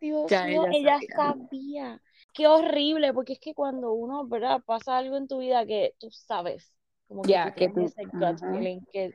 [0.00, 1.16] Dios Ya mío, ella ella sabía.
[1.16, 2.02] sabía.
[2.32, 4.60] Qué horrible, porque es que cuando uno, ¿verdad?
[4.66, 6.72] Pasa algo en tu vida que tú sabes,
[7.08, 7.84] como que Ya, tú que tú.
[7.84, 8.52] ese gut Ujú.
[8.52, 9.14] feeling que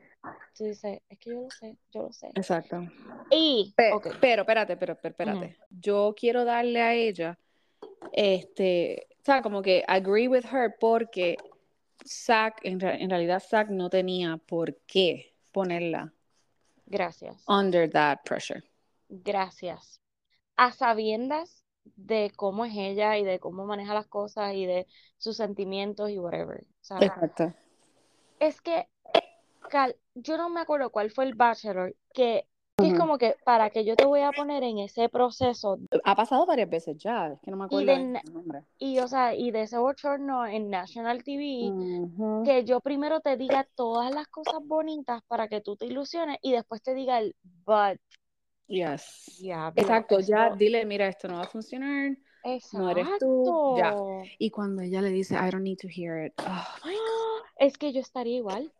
[0.56, 2.28] tú dices, es que yo lo sé, yo lo sé.
[2.34, 2.82] Exacto.
[3.30, 5.56] Y, Pe- ok, pero, espérate, pero, pero, espérate.
[5.70, 7.38] Yo quiero darle a ella,
[8.12, 11.36] este, o sea, como que agree with her porque
[12.06, 16.12] Zack, en, en realidad Zack no tenía por qué ponerla
[16.86, 18.62] gracias, under that pressure.
[19.08, 20.00] gracias.
[20.56, 21.64] A sabiendas
[21.96, 24.86] de cómo es ella y de cómo maneja las cosas y de
[25.18, 26.66] sus sentimientos y whatever.
[26.80, 27.54] Exacto.
[28.38, 28.86] es que
[29.70, 32.46] Cal- yo no me acuerdo cuál fue el bachelor, que
[32.86, 36.46] es como que para que yo te voy a poner en ese proceso Ha pasado
[36.46, 38.62] varias veces ya, es que no me y acuerdo de, del na- nombre.
[38.78, 42.42] y, o sea, y de ese bochorno en National TV, Ujú.
[42.44, 46.52] que yo primero te diga todas las cosas bonitas para que tú te ilusiones y
[46.52, 47.34] después te diga el
[47.66, 47.98] but,
[48.68, 49.36] Yes.
[49.40, 52.16] diablo, Exacto, ya dile, mira, esto no va a funcionar,
[52.72, 53.88] no eres tú, ya.
[53.90, 54.22] exacto.
[54.38, 57.76] Y cuando ella le dice, I don't need to hear it, oh my God, Es
[57.76, 58.72] que yo estaría igual.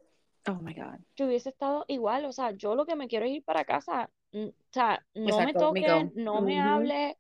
[0.47, 1.01] Oh my God.
[1.17, 4.11] yo hubiese estado igual, o sea, yo lo que me quiero es ir para casa,
[4.33, 6.13] mm, o sea, no me Exacto, me toques, go.
[6.15, 7.17] no me hables,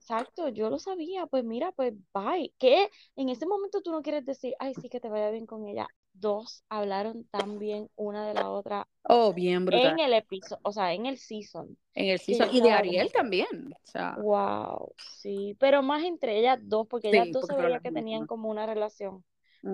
[0.00, 4.24] exacto, yo lo sabía, pues mira, pues bye, que en ese momento tú no quieres
[4.26, 8.34] decir, ay, sí que te vaya bien con ella, dos hablaron tan bien una de
[8.34, 9.92] la otra Oh, bien brutal.
[9.92, 13.72] en el episodio, o sea, en el season, En el season, y de Ariel también,
[13.72, 17.56] o sea, wow, sí, pero más entre ellas dos, porque ellas sí, dos porque se
[17.56, 19.24] veía que tenían como una relación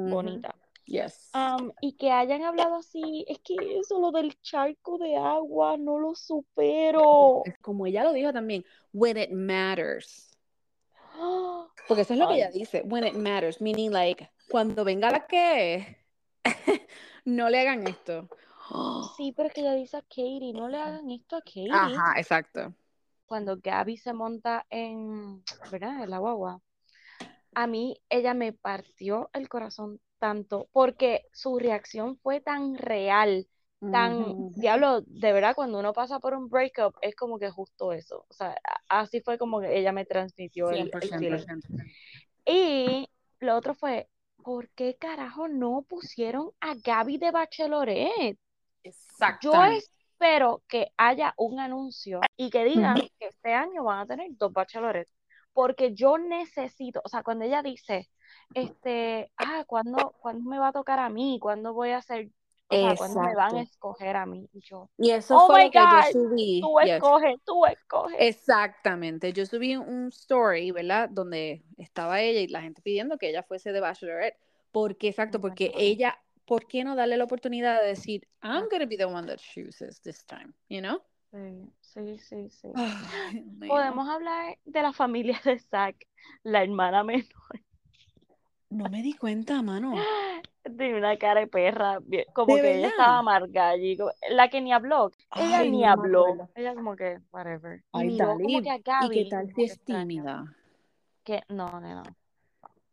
[0.04, 0.56] bonita.
[0.86, 1.32] Yes.
[1.80, 6.14] Y que hayan hablado así, es que eso, lo del charco de agua, no lo
[6.14, 7.42] supero.
[7.60, 10.30] Como ella lo dijo también, when it matters.
[11.88, 15.26] Porque eso es lo que ella dice, when it matters, meaning like, cuando venga la
[15.26, 16.04] que
[17.24, 18.28] no le hagan esto.
[19.16, 21.68] sí, pero es que ella dice a Katie, no le hagan esto a Katie.
[21.72, 22.74] Ajá, exacto.
[23.26, 26.04] Cuando Gaby se monta en, ¿verdad?
[26.04, 26.60] En la guagua,
[27.54, 33.46] a mí ella me partió el corazón tanto, porque su reacción fue tan real,
[33.92, 34.52] tan, Ujú.
[34.56, 38.26] diablo, de verdad, cuando uno pasa por un breakup, es como que justo eso.
[38.28, 38.56] O sea,
[38.88, 41.18] así fue como que ella me transmitió el, el 100%.
[41.20, 41.44] feeling.
[42.44, 43.08] Y
[43.38, 44.08] lo otro fue,
[44.42, 48.38] ¿por qué carajo no pusieron a Gaby de Bachelorette?
[49.42, 49.86] Yo Exactamente.
[50.18, 54.52] espero que haya un anuncio y que digan que este año van a tener dos
[54.52, 55.14] Bachelorettes.
[55.52, 58.08] Porque yo necesito, o sea, cuando ella dice,
[58.54, 61.38] este, ah, ¿cuándo, cuándo me va a tocar a mí?
[61.40, 62.30] ¿Cuándo voy a hacer,
[62.68, 64.48] o sea, cuándo me van a escoger a mí?
[64.52, 66.60] Y yo, Y eso oh fue my lo que yo God, subí.
[66.60, 66.96] tú Yes.
[66.96, 68.16] escoges, tú escoges.
[68.18, 69.32] Exactamente.
[69.32, 71.08] Yo subí un story, ¿verdad?
[71.10, 74.36] Donde estaba ella y la gente pidiendo que ella fuese de Bachelorette.
[74.72, 75.80] Porque, exacto, Oh porque God.
[75.80, 79.38] ella, ¿por qué no darle la oportunidad de decir, I'm gonna be the one that
[79.38, 81.00] chooses this time, you know?
[81.80, 82.68] Sí, sí, sí,
[83.58, 83.68] mío.
[83.68, 86.06] Podemos hablar de la familia de Zack,
[86.42, 87.26] la hermana menor.
[88.76, 89.94] No me di cuenta, mano.
[90.62, 91.98] Tiene una cara de perra,
[92.34, 95.82] como ¿De que ella estaba amarga allí, como- la que ni habló, ella Ay, ni
[95.84, 98.42] no habló, ella como que, whatever, y Ay, miró dale.
[98.42, 100.54] como que a ¿Y Gaby, qué tal si que es tímida?
[101.24, 102.02] que, no, no,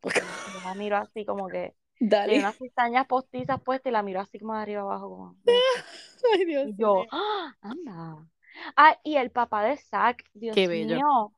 [0.53, 2.39] no, la miró así como que, Dale.
[2.39, 5.35] unas pestañas postizas puestas y la miró así como de arriba abajo, como.
[6.33, 7.05] Ay, Dios y yo.
[7.11, 7.53] ¡ah!
[7.61, 8.17] anda,
[8.77, 10.95] ah, y el papá de Zack, Dios Qué bello.
[10.97, 11.33] mío,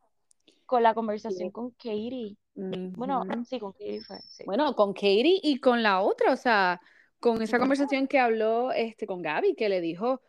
[0.66, 5.60] con la conversación con Katie, bueno, sí, con Katie fue, sí, Bueno, con Katie y
[5.60, 6.82] con la otra, o sea,
[7.20, 10.22] con esa con conversación que habló este, con Gaby, que le dijo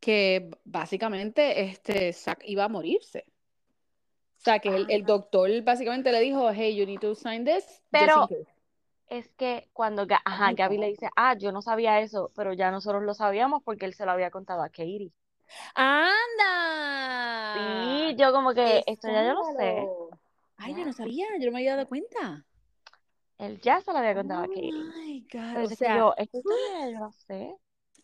[0.00, 3.24] que básicamente este, Zack iba a morirse.
[4.38, 5.06] O sea, que el, el Ah.
[5.06, 8.28] doctor básicamente le dijo, hey, you need to sign this, Pero-.
[9.08, 13.02] Es que cuando ajá, Gaby le dice, ah, yo no sabía eso, pero ya nosotros
[13.02, 15.12] lo sabíamos porque él se lo había contado a Katie.
[15.74, 17.54] ¡Anda!
[17.54, 19.86] Sí, yo como que esto ya yo lo sé.
[20.56, 22.44] Ay, yo no sabía, yo no me había dado cuenta.
[23.38, 24.72] Él ya se lo había Oh contado a Katie.
[24.94, 25.56] my God.
[25.56, 27.54] O es que sea, yo, ya yo la sé.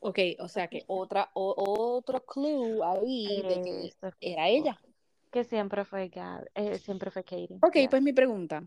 [0.01, 1.55] ok, o sea que otra, o-
[1.97, 4.79] otro clue ahí de que era ella.
[5.31, 7.59] Que siempre fue Gab, eh, siempre fue Katie.
[7.63, 8.65] Ok, pues mi pregunta.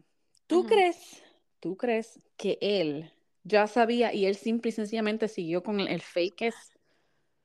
[0.47, 1.23] ¿Tú crees,
[1.59, 3.11] tú crees que él
[3.43, 6.55] ya sabía y él simple y sencillamente siguió con el, el fake es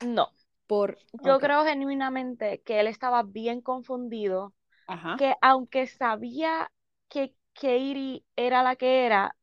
[0.06, 0.30] No,
[0.66, 0.98] por...
[1.24, 4.52] yo creo genuinamente que él estaba bien confundido,
[4.88, 5.16] Ajá.
[5.18, 6.70] que aunque sabía
[7.08, 9.36] que Katie era la que era,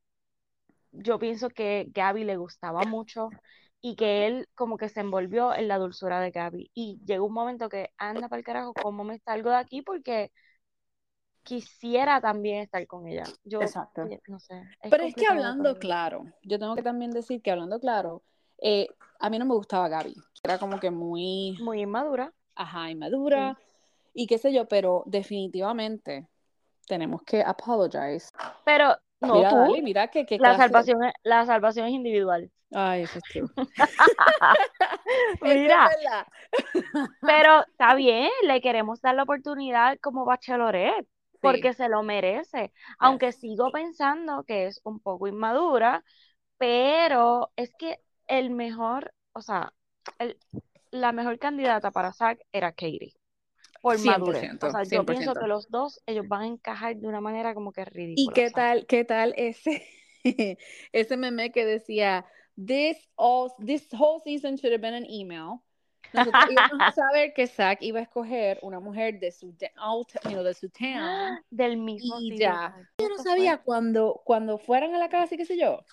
[0.91, 3.29] yo pienso que Gaby le gustaba mucho
[3.81, 6.71] y que él como que se envolvió en la dulzura de Gaby.
[6.73, 9.81] Y llegó un momento que, anda para el carajo, ¿cómo me salgo de aquí?
[9.81, 10.31] Porque
[11.43, 13.25] quisiera también estar con ella.
[13.43, 14.09] Yo, Exacto.
[14.27, 14.55] no sé.
[14.81, 18.23] es Pero es que hablando claro, yo tengo que también decir que hablando claro,
[18.59, 18.87] eh,
[19.19, 20.15] a mí no me gustaba Gaby.
[20.43, 22.33] Era como que muy, Muy inmadura.
[22.55, 23.55] ajá, inmadura
[24.15, 26.27] y qué sé yo, pero definitivamente
[26.87, 28.29] tenemos que apologize.
[28.63, 29.55] Pero no mira, tú.
[29.57, 32.49] dale, mira que La clase- salvación, es- la salvación es individual.
[32.71, 33.47] Ay, eso es true.
[35.41, 35.89] Mira,
[37.21, 41.39] pero está bien, le queremos dar la oportunidad como bachelorette, Sí.
[41.41, 42.71] porque se lo merece.
[42.97, 46.03] Aunque sigo pensando que es un poco inmadura,
[46.57, 49.73] pero es que el mejor, o sea,
[50.17, 50.37] el-
[50.91, 53.13] la mejor candidata para Zack era Katie,
[53.85, 54.41] por madurez.
[54.41, 55.39] 100%, O sea, yo pienso 100%.
[55.39, 58.33] que los dos, ellos van a encajar de una manera como que ¿Y ridícula.
[58.33, 58.55] qué o sea.
[58.55, 59.87] tal, qué tal ese,
[60.91, 62.25] ese meme que decía,
[62.57, 65.59] this, all, this whole season should have been an email?
[66.13, 70.03] Nosotros íbamos a saber que Zack iba a escoger una mujer de su, de, all-
[70.23, 71.39] you know, de su town.
[71.51, 72.75] Del mismo Y ya.
[72.97, 75.85] Yo no sabía cuando, cuando fueran a la casa y qué sé yo,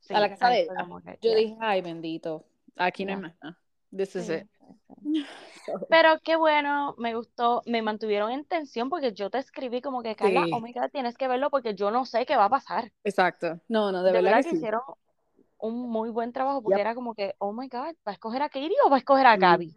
[0.00, 0.86] sí, a la casa de ella.
[1.22, 2.44] Yo ya, dije, ay, bendito,
[2.76, 3.34] aquí no hay más.
[3.96, 4.46] This is sí, it.
[5.90, 10.16] Pero qué bueno, me gustó, me mantuvieron en tensión porque yo te escribí como que,
[10.16, 10.50] Carla, Sí.
[10.52, 12.92] oh my God, tienes que verlo porque yo no sé qué va a pasar.
[13.04, 13.60] Exacto.
[13.68, 14.56] No, no, de, De verdad, verdad que que sí.
[14.56, 14.80] hicieron
[15.58, 16.80] un muy buen trabajo porque Yep.
[16.80, 19.26] era como que, oh my God, ¿va a escoger a Katie o va a escoger
[19.26, 19.74] a Gaby?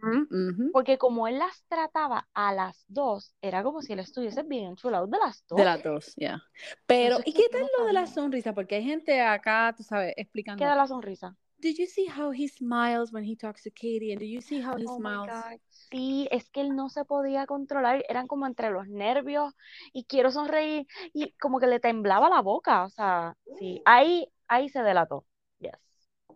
[0.72, 5.08] Porque como él las trataba a las dos, era como si él estuviese bien enchulado
[5.08, 5.58] de las dos.
[5.58, 6.42] De las dos, ya.
[6.86, 8.54] Pero, Entonces, ¿y que qué tal lo de la sonrisa?
[8.54, 10.64] Porque hay gente acá, tú sabes, explicando.
[10.64, 11.36] Queda la sonrisa.
[11.62, 14.12] Did you see how he smiles when he talks to Katie?
[14.12, 15.28] And do you see how he Oh my smiles?
[15.28, 15.60] God.
[15.70, 19.54] Sí, es que él no se podía controlar, eran como entre los nervios
[19.94, 24.70] y quiero sonreír y como que le temblaba la boca, o sea, sí, ahí, ahí
[24.70, 25.26] se delató.
[25.60, 25.78] Yes.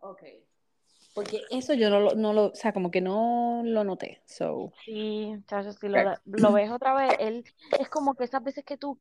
[0.01, 0.23] Ok.
[1.13, 4.21] Porque eso yo no lo, no lo, o sea, como que no lo noté.
[4.25, 7.45] So, Sí, muchachos, si lo, lo ves otra vez, él
[7.79, 8.99] es como que esas veces que tú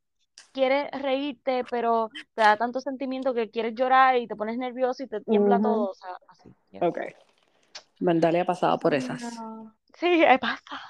[0.55, 5.07] quieres reírte, pero te da tanto sentimiento que quieres llorar y te pones nervioso y
[5.07, 6.49] te tiembla todo, o sea, así.
[6.71, 6.81] yes.
[6.81, 6.99] ok.
[7.99, 9.21] Dale ha pasado por esas.
[9.97, 10.81] Sí, he pasado.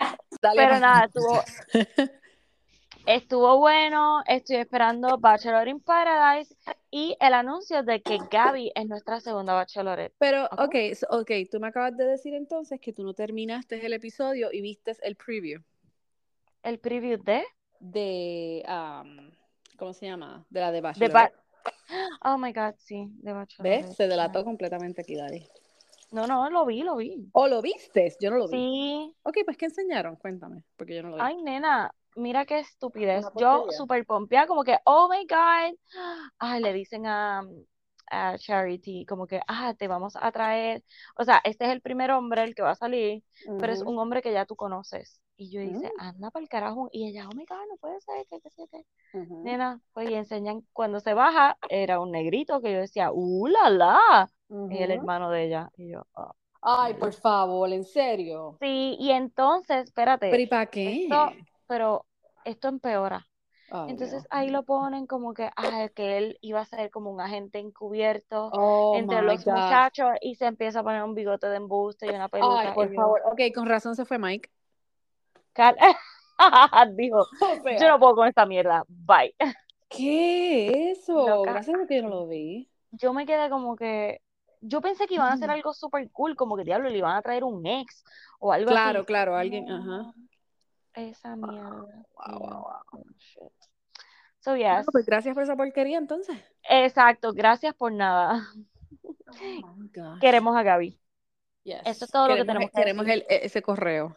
[0.42, 1.40] Dale Pero nada, estuvo.
[3.06, 6.54] Estuvo bueno, estoy esperando Bachelor in Paradise
[6.88, 10.14] y el anuncio de que Gaby es nuestra segunda Bachelorette.
[10.18, 10.60] Pero, Ok.
[10.60, 14.50] ok, so- ok, tú me acabas de decir entonces que tú no terminaste el episodio
[14.52, 15.60] y viste el preview
[16.62, 17.44] El preview de,
[17.82, 19.30] de, um,
[19.76, 20.46] ¿cómo se llama?
[20.50, 21.12] De la de Bachelor.
[21.12, 21.32] Ba-
[22.24, 23.86] Oh my God, sí, de Bachelorette.
[23.86, 23.96] ¿Ves?
[23.96, 25.46] Se delató completamente aquí, Dari.
[26.12, 27.28] No, no, lo vi, lo vi.
[27.32, 28.14] ¿O lo viste?
[28.20, 28.56] Yo no lo vi.
[28.56, 29.16] Sí.
[29.24, 30.16] Ok, pues ¿qué enseñaron?
[30.16, 31.22] Cuéntame, porque yo no lo vi.
[31.22, 33.26] Ay, nena, mira qué estupidez.
[33.38, 35.76] Yo súper pompeada, como que, oh my God.
[36.38, 37.42] Ay, le dicen a,
[38.12, 40.84] a Charity, como que, ah, te vamos a traer,
[41.18, 43.24] o sea, este es el primer hombre el que va a salir,
[43.56, 45.20] pero es un hombre que ya tú conoces.
[45.36, 45.98] Y yo dice, Mm.
[45.98, 46.88] anda para el carajo.
[46.92, 48.86] Y ella, oh my God, no puede ser, que, que, que, que.
[49.12, 53.46] ujú, Nena, pues y enseñan, cuando se baja, era un negrito que yo decía, ¡uh,
[53.48, 54.30] la, la!
[54.68, 55.70] Y el hermano de ella.
[55.76, 56.32] Y yo, "Ah".
[56.62, 58.60] Ay, por favor, en serio.
[58.60, 60.84] Sí, y entonces, espérate, ¿Pero y para qué?
[60.84, 61.36] esto,
[61.66, 62.06] pero
[62.44, 63.28] esto empeora.
[63.72, 67.10] Ay, Entonces Dios ahí lo ponen como que, ah, que él iba a ser como
[67.10, 69.52] un agente encubierto Oh entre los God.
[69.54, 72.74] muchachos y se empieza a poner un bigote de embuste y una Ay, peluca.
[72.74, 73.22] por y yo, favor.
[73.32, 74.50] Ok, con razón se fue Mike.
[75.54, 75.76] "Cal-".
[76.96, 77.26] dijo,
[77.80, 79.34] yo no puedo con esta mierda, bye.
[79.88, 81.42] ¿qué es eso?
[81.44, 82.68] Gracias a que yo no lo vi.
[82.92, 84.20] yo me quedé como que,
[84.60, 87.22] yo pensé que iban a hacer algo súper cool, como que diablo, le iban a
[87.22, 88.04] traer un ex
[88.38, 89.06] o algo Claro, así.
[89.06, 90.12] claro, alguien, ajá.
[90.94, 91.70] Esa mierda.
[92.14, 93.04] Wow, wow, wow.
[93.18, 93.42] shit.
[94.40, 94.86] So, Bueno, yes.
[94.90, 96.36] pues gracias por esa porquería entonces.
[96.68, 98.46] Exacto, gracias por nada.
[99.04, 100.18] Oh.
[100.20, 100.98] Queremos a Gaby.
[101.64, 101.80] Yes.
[101.84, 103.24] Eso es todo lo que tenemos que queremos decir.
[103.28, 104.16] el- e- ese correo.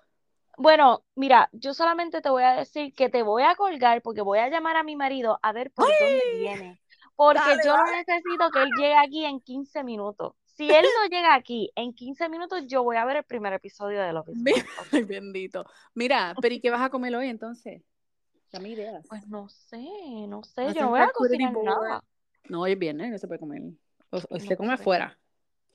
[0.58, 4.40] Bueno, mira, yo solamente te voy a decir que te voy a colgar porque voy
[4.40, 6.82] a llamar a mi marido a ver por dónde viene.
[7.16, 7.98] Porque Dale, yo lo dale.
[8.06, 10.34] necesito que él llegue aquí en 15 minutos.
[10.56, 14.02] Si él no llega aquí en 15 minutos, yo voy a ver el primer episodio
[14.02, 14.44] de Love is.
[14.94, 15.66] Ay, bendito.
[15.94, 17.84] Mira, pero ¿y qué vas a comer hoy entonces?
[18.52, 19.06] Dame ideas.
[19.10, 19.86] Pues no sé,
[20.28, 22.04] no sé, yo no voy a cocinar nada.
[22.48, 23.64] No, hoy es viernes, no se puede comer.
[24.12, 25.18] O, o se come afuera.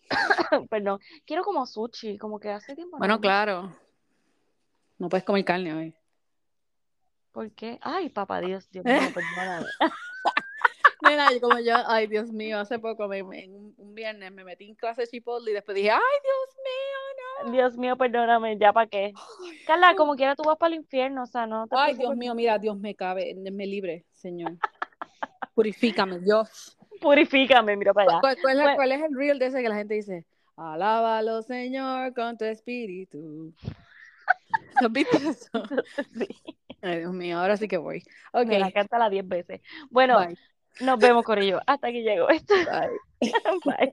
[0.70, 3.76] Perdón, quiero como sushi, como que hace tiempo no Bueno, claro.
[4.98, 5.94] No puedes comer carne hoy.
[7.32, 7.78] ¿Por qué?
[7.82, 9.66] Ay, papá Dios, Dios mío, perdóname.
[11.02, 14.68] Y como yo, ay, Dios mío, hace poco me, me- en un, viernes me metí
[14.68, 18.86] en clase de Chipotle y después dije, ay, Dios mío, Dios mío, perdóname, ¿ya para
[18.86, 19.12] qué?
[19.12, 19.20] no.
[19.66, 22.34] Carla, como quiera tú vas para el infierno, o sea, no te Ay, Dios mío,
[22.34, 24.52] mira, Dios me cabe, me libre, Señor.
[25.54, 26.76] Purifícame, Dios.
[27.00, 28.20] Purifícame, mira para allá.
[28.20, 30.26] ¿Cuál, cuál es, Pues- cuál es el reel de ese que la gente dice?
[30.56, 33.54] Alábalo, Señor, con tu espíritu.
[34.76, 35.48] ¿Has visto eso?
[36.14, 36.28] Sí,
[36.82, 38.02] Ay, Dios mío, ahora sí que voy.
[38.46, 39.60] Me la cántala 10 veces.
[39.90, 40.36] Bueno, bye.
[40.78, 41.60] Nos vemos, Corillo.
[41.66, 42.54] Hasta aquí llegó esto.
[43.20, 43.30] bye.
[43.64, 43.92] Bye.